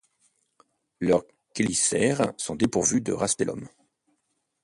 [0.99, 1.21] Leur
[1.55, 3.69] chélicères sont dépourvues de rastellum.